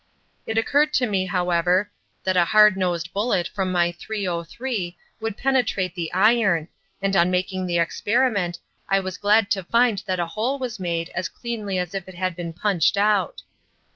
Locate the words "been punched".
12.35-12.97